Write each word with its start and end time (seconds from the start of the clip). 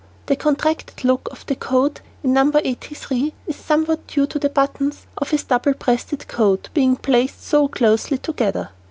The 0.25 0.35
contracted 0.35 1.05
look 1.05 1.29
of 1.29 1.45
the 1.45 1.55
coat 1.55 2.01
in 2.23 2.33
No. 2.33 2.51
83 2.55 3.35
is 3.45 3.55
somewhat 3.55 4.07
due 4.07 4.25
to 4.25 4.39
the 4.39 4.49
buttons 4.49 5.05
of 5.19 5.29
his 5.29 5.43
double 5.43 5.73
breasted 5.73 6.27
coat 6.27 6.69
being 6.73 6.95
placed 6.95 7.47
too 7.51 7.67
closely 7.67 8.17
together. 8.17 8.71